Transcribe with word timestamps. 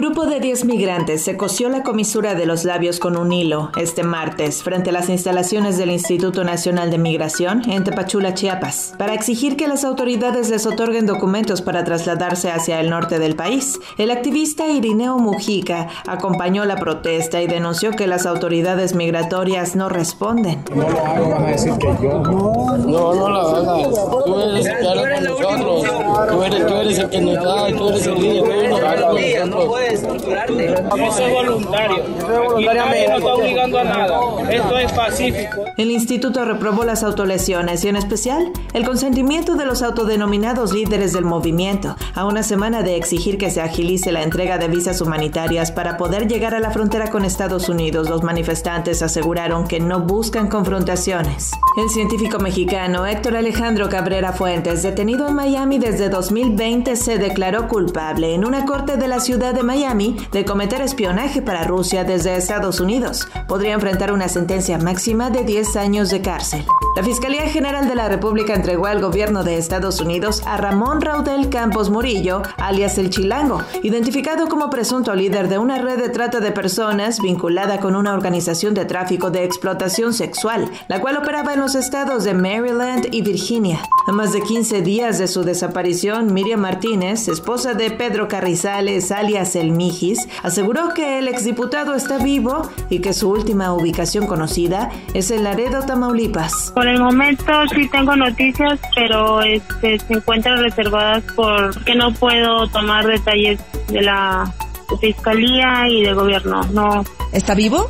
Un 0.00 0.06
grupo 0.06 0.24
de 0.24 0.40
10 0.40 0.64
migrantes 0.64 1.22
se 1.22 1.36
cosió 1.36 1.68
la 1.68 1.82
comisura 1.82 2.34
de 2.34 2.46
los 2.46 2.64
labios 2.64 2.98
con 2.98 3.18
un 3.18 3.34
hilo 3.34 3.70
este 3.76 4.02
martes 4.02 4.62
frente 4.62 4.88
a 4.88 4.94
las 4.94 5.10
instalaciones 5.10 5.76
del 5.76 5.90
Instituto 5.90 6.42
Nacional 6.42 6.90
de 6.90 6.96
Migración 6.96 7.70
en 7.70 7.84
Tepachula, 7.84 8.32
Chiapas, 8.32 8.94
para 8.96 9.12
exigir 9.12 9.58
que 9.58 9.68
las 9.68 9.84
autoridades 9.84 10.48
les 10.48 10.64
otorguen 10.64 11.04
documentos 11.04 11.60
para 11.60 11.84
trasladarse 11.84 12.50
hacia 12.50 12.80
el 12.80 12.88
norte 12.88 13.18
del 13.18 13.36
país. 13.36 13.78
El 13.98 14.10
activista 14.10 14.66
Irineo 14.70 15.18
Mujica 15.18 15.88
acompañó 16.06 16.64
la 16.64 16.76
protesta 16.76 17.42
y 17.42 17.46
denunció 17.46 17.90
que 17.90 18.06
las 18.06 18.24
autoridades 18.24 18.94
migratorias 18.94 19.76
no 19.76 19.90
responden. 19.90 20.64
No 20.74 20.88
lo 20.88 20.98
hago, 20.98 21.28
van 21.28 21.44
a 21.44 21.48
decir 21.48 21.74
que 21.74 21.94
yo. 22.02 22.22
No, 22.22 22.78
no, 22.78 23.14
no 23.14 23.28
lo 23.28 23.40
hagas. 23.40 24.24
Tú 24.24 24.40
eres 24.40 24.64
el 24.64 24.78
que 24.78 24.88
habla 24.88 25.14
con 25.14 25.24
nosotros. 25.24 25.84
Tú 26.30 26.42
eres, 26.42 26.66
tú 26.66 26.74
eres 26.74 26.98
el 26.98 27.10
que 27.10 27.20
nos 27.20 27.34
da, 27.34 27.68
tú 27.76 27.88
eres 27.88 28.06
el 28.06 28.14
líder, 28.14 28.44
tú 28.44 28.50
eres 28.50 28.78
el 28.78 29.50
nosotros 29.50 29.68
puedes 29.68 30.02
torturarte. 30.02 30.64
Eso 30.64 31.26
es 31.26 31.32
voluntario. 31.32 31.96
Aquí 31.96 32.64
nadie 32.64 33.08
nos 33.08 33.18
está 33.18 33.34
obligando 33.34 33.78
a 33.78 33.84
nada. 33.84 34.20
Esto 34.50 34.78
es 34.78 34.92
pacífico. 34.92 35.64
El 35.76 35.90
instituto 35.90 36.44
reprobó 36.44 36.84
las 36.84 37.02
autolesiones 37.02 37.84
y 37.84 37.88
en 37.88 37.96
especial 37.96 38.52
el 38.72 38.84
consentimiento 38.84 39.54
de 39.54 39.66
los 39.66 39.82
autodenominados 39.82 40.72
líderes 40.72 41.12
del 41.12 41.24
movimiento 41.24 41.96
a 42.14 42.24
una 42.24 42.42
semana 42.42 42.82
de 42.82 42.96
exigir 42.96 43.38
que 43.38 43.50
se 43.50 43.60
agilice 43.60 44.12
la 44.12 44.22
entrega 44.22 44.58
de 44.58 44.68
visas 44.68 45.00
humanitarias 45.00 45.72
para 45.72 45.96
poder 45.96 46.28
llegar 46.28 46.54
a 46.54 46.60
la 46.60 46.70
frontera 46.70 47.10
con 47.10 47.24
Estados 47.24 47.68
Unidos. 47.68 48.08
Los 48.08 48.22
manifestantes 48.22 49.02
aseguraron 49.02 49.66
que 49.66 49.80
no 49.80 50.00
buscan 50.00 50.48
confrontaciones. 50.48 51.50
El 51.76 51.88
científico 51.90 52.38
mexicano 52.38 53.06
Héctor 53.06 53.36
Alejandro 53.36 53.88
Cabrera 53.88 54.32
Fuentes, 54.32 54.82
detenido 54.82 55.28
en 55.28 55.34
Miami 55.34 55.78
desde 55.78 56.08
2020, 56.20 56.96
se 56.96 57.16
declaró 57.16 57.66
culpable 57.66 58.34
en 58.34 58.44
una 58.44 58.66
corte 58.66 58.98
de 58.98 59.08
la 59.08 59.20
ciudad 59.20 59.54
de 59.54 59.62
Miami 59.62 60.18
de 60.32 60.44
cometer 60.44 60.82
espionaje 60.82 61.40
para 61.40 61.64
Rusia 61.64 62.04
desde 62.04 62.36
Estados 62.36 62.78
Unidos. 62.78 63.26
Podría 63.48 63.72
enfrentar 63.72 64.12
una 64.12 64.28
sentencia 64.28 64.76
máxima 64.76 65.30
de 65.30 65.44
10 65.44 65.76
años 65.76 66.10
de 66.10 66.20
cárcel. 66.20 66.66
La 66.94 67.02
Fiscalía 67.02 67.48
General 67.48 67.88
de 67.88 67.94
la 67.94 68.10
República 68.10 68.54
entregó 68.54 68.84
al 68.84 69.00
gobierno 69.00 69.44
de 69.44 69.56
Estados 69.56 69.98
Unidos 70.02 70.42
a 70.44 70.58
Ramón 70.58 71.00
Raudel 71.00 71.48
Campos 71.48 71.88
Murillo, 71.88 72.42
alias 72.58 72.98
El 72.98 73.08
Chilango, 73.08 73.62
identificado 73.82 74.46
como 74.48 74.68
presunto 74.68 75.14
líder 75.14 75.48
de 75.48 75.56
una 75.56 75.78
red 75.78 75.96
de 75.96 76.10
trata 76.10 76.40
de 76.40 76.52
personas 76.52 77.22
vinculada 77.22 77.80
con 77.80 77.96
una 77.96 78.12
organización 78.12 78.74
de 78.74 78.84
tráfico 78.84 79.30
de 79.30 79.44
explotación 79.44 80.12
sexual, 80.12 80.70
la 80.88 81.00
cual 81.00 81.16
operaba 81.16 81.54
en 81.54 81.60
los 81.60 81.74
estados 81.74 82.24
de 82.24 82.34
Maryland 82.34 83.06
y 83.10 83.22
Virginia. 83.22 83.80
A 84.10 84.12
más 84.12 84.32
de 84.32 84.42
15 84.42 84.82
días 84.82 85.20
de 85.20 85.28
su 85.28 85.44
desaparición, 85.44 86.34
Miriam 86.34 86.58
Martínez, 86.58 87.28
esposa 87.28 87.74
de 87.74 87.92
Pedro 87.92 88.26
Carrizales, 88.26 89.12
alias 89.12 89.54
El 89.54 89.70
Mijis, 89.70 90.28
aseguró 90.42 90.94
que 90.94 91.20
el 91.20 91.28
exdiputado 91.28 91.94
está 91.94 92.18
vivo 92.18 92.68
y 92.88 92.98
que 92.98 93.12
su 93.12 93.30
última 93.30 93.72
ubicación 93.72 94.26
conocida 94.26 94.90
es 95.14 95.30
en 95.30 95.44
Laredo, 95.44 95.86
Tamaulipas. 95.86 96.72
Por 96.74 96.88
el 96.88 96.98
momento 96.98 97.52
sí 97.72 97.88
tengo 97.88 98.16
noticias, 98.16 98.80
pero 98.96 99.42
este, 99.42 100.00
se 100.00 100.14
encuentran 100.14 100.60
reservadas 100.60 101.22
porque 101.36 101.94
no 101.94 102.12
puedo 102.12 102.66
tomar 102.66 103.06
detalles 103.06 103.60
de 103.86 104.02
la 104.02 104.52
fiscalía 105.00 105.86
y 105.88 106.02
de 106.02 106.14
gobierno. 106.14 106.62
No. 106.72 107.04
¿Está 107.30 107.54
vivo? 107.54 107.88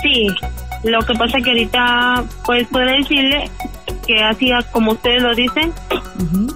Sí. 0.00 0.28
Lo 0.84 1.00
que 1.00 1.14
pasa 1.14 1.38
que 1.38 1.50
ahorita, 1.50 2.24
pues 2.44 2.68
podré 2.68 2.98
decirle 2.98 3.50
que 4.06 4.22
así 4.22 4.50
como 4.70 4.92
ustedes 4.92 5.22
lo 5.22 5.34
dicen, 5.34 5.72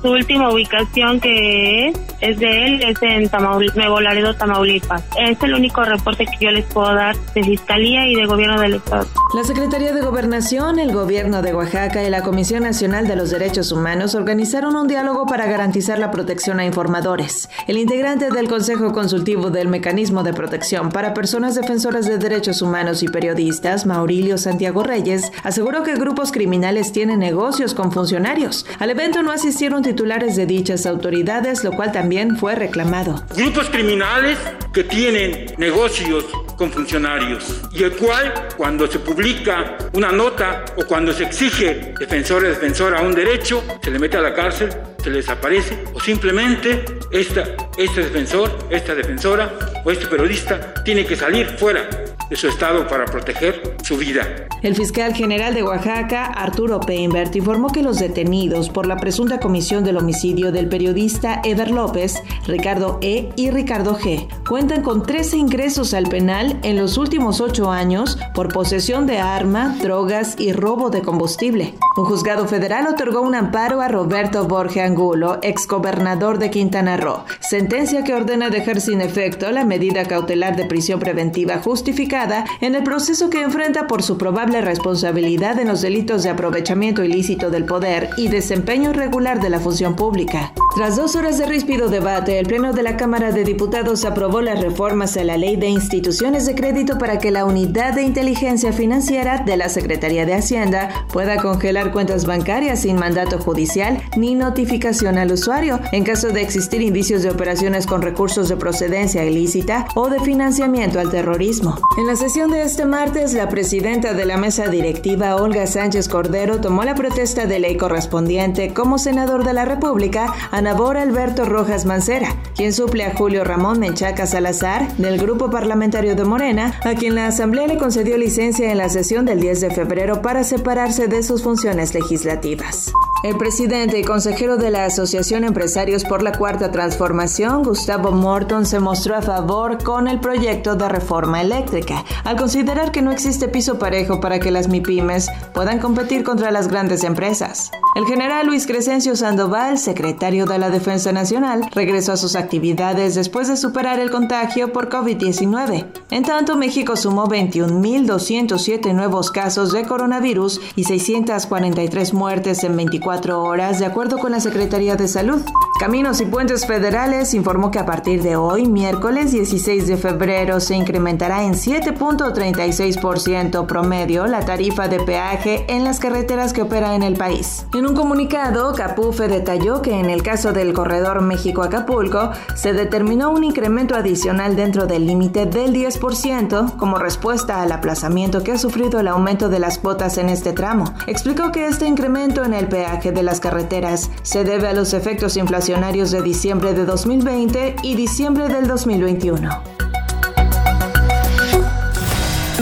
su 0.03 0.09
última 0.11 0.51
ubicación 0.51 1.21
que 1.21 1.89
es, 1.89 1.97
es 2.21 2.39
de 2.39 2.67
él, 2.67 2.83
es 2.83 3.03
en 3.03 3.29
Tamaulipas, 3.29 3.77
Nuevo 3.77 4.01
Laredo, 4.01 4.35
Tamaulipas. 4.35 5.03
Es 5.19 5.43
el 5.43 5.55
único 5.55 5.83
reporte 5.83 6.27
que 6.27 6.45
yo 6.45 6.51
les 6.51 6.65
puedo 6.67 6.95
dar 6.95 7.17
de 7.35 7.45
Fiscalía 7.45 8.07
y 8.07 8.15
de 8.15 8.27
Gobierno 8.27 8.61
del 8.61 8.75
Estado. 8.75 9.07
La 9.35 9.45
Secretaría 9.45 9.93
de 9.93 10.01
Gobernación, 10.01 10.79
el 10.79 10.93
Gobierno 10.93 11.43
de 11.43 11.55
Oaxaca 11.55 12.03
y 12.05 12.11
la 12.11 12.23
Comisión 12.23 12.63
Nacional 12.63 13.07
de 13.07 13.17
los 13.17 13.31
Derechos 13.31 13.73
Humanos 13.73 14.15
organizaron 14.15 14.77
un 14.77 14.89
diálogo 14.89 15.27
para 15.27 15.47
garantizar 15.47 15.99
la 15.99 16.11
protección 16.11 16.61
a 16.61 16.65
informadores. 16.65 17.49
El 17.67 17.77
integrante 17.79 18.31
del 18.31 18.49
Consejo 18.49 18.93
Consultivo 18.93 19.51
del 19.51 19.69
Mecanismo 19.69 20.23
de 20.23 20.33
Protección 20.33 20.91
para 20.91 21.15
Personas 21.15 21.55
Defensoras 21.55 22.07
de 22.07 22.19
Derechos 22.19 22.63
Humanos 22.63 23.03
y 23.03 23.09
Periodistas, 23.09 23.87
Maurilio 23.87 24.39
Santiago 24.39 24.83
Reyes, 24.83 25.33
aseguró 25.43 25.83
que 25.83 25.95
grupos 25.95 26.33
criminales 26.33 26.93
tienen 26.93 27.19
negocios 27.19 27.75
con 27.75 27.93
funcionarios. 27.93 28.65
Al 28.79 28.91
evento 28.91 29.23
no 29.23 29.33
asistieron 29.57 29.83
titulares 29.83 30.37
de 30.37 30.45
dichas 30.45 30.85
autoridades, 30.85 31.65
lo 31.65 31.73
cual 31.73 31.91
también 31.91 32.37
fue 32.37 32.55
reclamado. 32.55 33.25
Grupos 33.35 33.71
criminales 33.71 34.37
que 34.71 34.85
tienen 34.85 35.47
negocios 35.57 36.27
con 36.59 36.71
funcionarios 36.71 37.63
y 37.73 37.83
el 37.85 37.93
cual 37.93 38.49
cuando 38.59 38.87
se 38.87 38.99
publica 38.99 39.79
una 39.95 40.13
nota 40.13 40.67
o 40.77 40.85
cuando 40.85 41.11
se 41.15 41.25
exige 41.25 41.95
defensor 41.99 42.45
o 42.45 42.49
defensora 42.49 43.01
un 43.01 43.15
derecho, 43.15 43.65
se 43.83 43.91
le 43.91 43.99
mete 43.99 44.19
a 44.19 44.21
la 44.21 44.35
cárcel, 44.35 44.69
se 45.03 45.09
le 45.09 45.17
desaparece 45.17 45.85
o 45.95 46.01
simplemente 46.01 46.85
esta, 47.11 47.45
este 47.79 48.03
defensor, 48.03 48.59
esta 48.69 48.95
defensora 48.95 49.59
o 49.83 49.91
este 49.91 50.05
periodista 50.05 50.75
tiene 50.85 51.07
que 51.07 51.17
salir 51.17 51.47
fuera 51.47 51.89
de 52.29 52.37
su 52.37 52.49
estado 52.49 52.87
para 52.89 53.05
proteger 53.05 53.77
su 53.83 53.97
vida. 53.97 54.49
El 54.63 54.75
fiscal 54.75 55.15
general 55.15 55.55
de 55.55 55.63
Oaxaca, 55.63 56.27
Arturo 56.27 56.81
Peinbert, 56.81 57.35
informó 57.37 57.71
que 57.71 57.83
los 57.83 57.99
detenidos 57.99 58.69
por 58.71 58.87
la 58.87 58.97
presunta 58.97 59.39
comisión 59.39 59.85
del 59.85 59.97
homicidio 59.97 60.51
del 60.51 60.69
periodista 60.69 61.41
Ever 61.45 61.71
López, 61.71 62.23
Ricardo 62.47 62.99
E. 63.03 63.29
y 63.37 63.51
Ricardo 63.51 63.99
G. 63.99 64.27
cuentan 64.49 64.83
con 64.83 65.03
13 65.03 65.37
ingresos 65.37 65.93
al 65.93 66.05
penal 66.09 66.59
en 66.63 66.77
los 66.77 66.99
últimos 66.99 67.41
ocho 67.41 67.71
años 67.71 68.19
por 68.35 68.53
posesión 68.53 69.07
de 69.07 69.19
arma, 69.19 69.77
drogas 69.83 70.37
y 70.39 70.53
robo 70.53 70.91
de 70.91 71.03
combustible. 71.03 71.75
Un 71.97 72.05
juzgado 72.05 72.47
federal 72.47 72.87
otorgó 72.87 73.23
un 73.23 73.35
amparo 73.35 73.81
a 73.81 73.89
Roberto 73.89 74.47
Borge 74.47 74.83
Angulo, 74.83 75.39
exgobernador 75.43 76.39
de 76.39 76.51
Quintana 76.51 76.97
Roo, 76.97 77.25
sentencia 77.41 78.05
que 78.05 78.15
ordena 78.15 78.51
dejar 78.51 78.81
sin 78.81 79.01
efecto 79.01 79.51
la 79.51 79.65
medida 79.65 80.05
cautelar 80.05 80.57
de 80.57 80.67
prisión 80.67 81.01
preventiva 81.01 81.59
justificada 81.59 82.45
en 82.61 82.75
el 82.75 82.85
proceso 82.85 83.31
que 83.31 83.43
enfrenta 83.43 83.87
por 83.87 84.03
su 84.03 84.19
probable 84.19 84.61
responsabilidad 84.61 85.59
en 85.59 85.69
los 85.69 85.81
delitos 85.81 86.23
de 86.23 86.31
aprovechamiento 86.31 87.03
ilícito 87.03 87.51
del 87.51 87.65
poder 87.65 88.11
y 88.17 88.29
desempeño 88.29 88.91
irregular 88.91 89.41
de 89.41 89.51
la 89.51 89.59
función 89.59 89.97
pública. 89.97 90.53
Tras 90.77 90.97
dos 90.97 91.17
horas 91.17 91.39
de 91.39 91.47
ríspido 91.47 91.89
debate, 91.89 92.39
el 92.39 92.47
Pleno 92.47 92.75
de 92.75 92.83
la 92.83 92.97
Cámara 92.99 93.33
de 93.33 93.45
Diputados 93.45 94.05
aprobó 94.05 94.36
las 94.43 94.61
reformas 94.61 95.17
a 95.17 95.25
la 95.25 95.37
Ley 95.37 95.57
de 95.57 95.69
Instituciones 95.69 96.47
de 96.47 96.55
Crédito 96.55 96.99
para 96.99 97.19
que 97.19 97.31
la 97.31 97.45
Unidad 97.45 97.95
de 97.95 98.03
Inteligencia 98.03 98.73
Financiera 98.73 99.43
de 99.45 99.57
la 99.57 99.69
Secretaría 99.69 100.27
de 100.27 100.35
Hacienda 100.35 101.07
pueda 101.13 101.37
congelar 101.37 101.93
cuentas 101.93 102.27
bancarias 102.27 102.83
sin 102.83 102.97
mandato 102.97 103.39
judicial 103.39 104.03
ni 104.17 104.35
notificación 104.35 105.19
al 105.19 105.33
usuario 105.33 105.81
en 105.93 106.05
caso 106.05 106.29
de 106.29 106.43
existir 106.43 106.83
indicios 106.83 107.23
de 107.23 107.31
operaciones 107.31 107.87
con 107.87 108.03
recursos 108.03 108.49
de 108.49 108.57
procedencia 108.57 109.25
ilícita 109.25 109.87
o 109.95 110.09
de 110.09 110.21
financiamiento 110.21 111.01
al 111.01 111.11
terrorismo. 111.11 111.77
En 111.99 112.07
la 112.07 112.17
sesión 112.17 112.51
de 112.51 112.63
este 112.63 112.85
martes, 112.85 113.33
la 113.33 113.49
presidenta 113.49 114.13
de 114.13 114.25
la 114.25 114.37
mesa 114.37 114.69
directiva, 114.69 115.37
Olga 115.37 115.67
Sánchez 115.67 116.09
Cordero, 116.09 116.61
tomó 116.61 116.85
la 116.85 116.95
protesta 116.95 117.47
de 117.47 117.59
ley 117.59 117.77
correspondiente 117.77 118.75
como 118.75 118.99
senador 118.99 119.45
de 119.45 119.53
la 119.53 119.65
República 119.65 120.33
a 120.51 120.61
Nabor 120.61 120.97
Alberto 120.97 121.45
Rojas 121.45 121.85
Mancera, 121.85 122.29
quien 122.55 122.73
suple 122.73 123.05
a 123.05 123.15
Julio 123.15 123.45
Ramón 123.45 123.79
Menchaca 123.79 124.26
Salazar 124.27 124.97
del 124.97 125.19
Grupo 125.19 125.51
Parlamentario 125.51 126.15
de 126.15 126.25
Morena, 126.25 126.79
a 126.85 126.95
quien 126.95 127.15
la 127.15 127.27
Asamblea 127.27 127.67
le 127.67 127.79
concedió 127.79 128.17
licencia 128.19 128.71
en 128.71 128.79
la 128.79 128.89
sesión 128.89 129.25
del 129.25 129.41
10 129.41 129.61
de 129.61 129.71
febrero 129.71 130.23
para 130.23 130.45
separarse 130.45 131.09
de 131.09 131.23
sus 131.23 131.43
funciones 131.43 131.95
legislativas. 131.95 132.93
El 133.27 133.37
presidente 133.39 133.99
y 133.99 134.05
consejero 134.05 134.57
de 134.57 134.71
la 134.71 134.85
Asociación 134.85 135.43
Empresarios 135.43 136.05
por 136.05 136.23
la 136.23 136.31
Cuarta 136.31 136.71
Transformación, 136.71 137.65
Gustavo 137.65 138.13
Morton, 138.13 138.65
se 138.65 138.79
mostró 138.79 139.17
a 139.17 139.21
favor 139.21 139.83
con 139.83 140.07
el 140.07 140.21
proyecto 140.21 140.77
de 140.77 140.89
reforma 140.89 141.43
eléctrica, 141.43 142.05
al 142.23 142.37
considerar 142.37 142.93
que 142.93 143.03
no 143.03 143.11
existe 143.11 143.49
piso 143.49 143.81
parejo 143.81 144.21
para 144.21 144.39
que 144.39 144.53
las 144.53 144.69
MIPIMES 144.69 145.29
puedan 145.53 145.81
competir 145.81 146.23
contra 146.23 146.53
las 146.53 146.69
grandes 146.69 147.03
empresas. 147.03 147.73
El 147.97 148.05
general 148.05 148.47
Luis 148.47 148.65
Crescencio 148.65 149.17
Sandoval, 149.17 149.79
secretario 149.79 150.47
de 150.47 150.61
la 150.61 150.71
Defensa 150.71 151.11
Nacional, 151.11 151.69
regresó 151.75 152.13
a 152.13 152.17
sus 152.17 152.37
actividades 152.37 153.17
después 153.17 153.49
de 153.49 153.57
superar 153.57 153.99
el 153.99 154.13
contagio 154.13 154.73
por 154.73 154.89
COVID-19. 154.89 155.87
En 156.11 156.23
tanto, 156.23 156.57
México 156.57 156.95
sumó 156.95 157.27
21.207 157.27 158.95
nuevos 158.95 159.33
casos 159.33 159.73
de 159.73 159.85
coronavirus 159.85 160.61
y 160.77 160.85
643 160.85 162.15
muertes 162.15 162.63
en 162.63 162.77
24 162.77 163.16
24 163.17 163.43
horas, 163.43 163.79
de 163.79 163.87
acuerdo 163.87 164.19
con 164.19 164.33
la 164.33 164.41
Secretaría 164.41 164.97
de 164.97 165.09
Salud. 165.09 165.43
Caminos 165.79 166.23
y 166.23 166.25
Puentes 166.25 166.67
Federales 166.67 167.35
informó 167.35 167.71
que 167.71 167.79
a 167.79 167.85
partir 167.85 168.23
de 168.23 168.35
hoy, 168.35 168.67
miércoles 168.67 169.31
16 169.33 169.87
de 169.87 169.99
febrero, 169.99 170.59
se 170.59 170.75
incrementará 170.75 171.45
en 171.45 171.53
7.36% 171.53 173.67
promedio 173.67 174.27
la 174.27 174.41
tarifa 174.41 174.89
de 174.89 175.01
peaje 175.01 175.67
en 175.69 175.85
las 175.85 176.01
carreteras 176.01 176.55
que 176.55 176.63
operan 176.63 176.95
en 176.95 177.03
el 177.03 177.17
país. 177.17 177.67
En 177.75 177.87
un 177.87 177.95
comunicado, 177.95 178.75
Capufe 178.75 179.29
detalló 179.29 179.83
que 179.83 180.01
en 180.01 180.09
el 180.09 180.23
caso 180.23 180.55
del 180.55 180.73
corredor 180.73 181.21
México-Acapulco, 181.21 182.31
se 182.55 182.73
determinó 182.73 183.31
un 183.31 183.45
incremento 183.45 183.95
adicional 183.95 184.57
dentro 184.57 184.87
del 184.87 185.07
límite 185.07 185.45
del 185.45 185.75
10% 185.75 186.79
como 186.79 186.97
respuesta 186.97 187.61
al 187.61 187.71
aplazamiento 187.71 188.43
que 188.43 188.53
ha 188.53 188.59
sufrido 188.59 188.99
el 188.99 189.09
aumento 189.09 189.51
de 189.51 189.59
las 189.59 189.79
cuotas 189.79 190.17
en 190.17 190.31
este 190.31 190.55
tramo. 190.55 190.95
Explicó 191.07 191.53
que 191.53 191.67
este 191.67 191.87
incremento 191.87 192.45
en 192.45 192.55
el 192.55 192.67
peaje 192.67 193.13
de 193.13 193.23
las 193.23 193.41
carreteras 193.41 194.11
se 194.23 194.43
debe 194.43 194.69
a 194.69 194.73
los 194.73 194.95
efectos 194.95 195.37
de 195.67 196.23
diciembre 196.23 196.75
de 196.75 196.85
2020 196.85 197.77
y 197.83 197.97
diciembre 197.97 198.49
del 198.49 198.69
2021. 198.69 199.51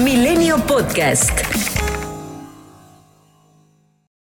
Milenio 0.01 0.57
Podcast. 0.65 1.54